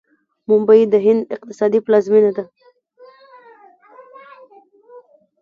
[0.47, 2.43] ممبۍ د هند اقتصادي پلازمینه ده.